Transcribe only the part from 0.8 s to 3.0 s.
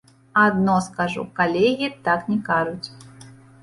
скажу, калегі так не кажуць.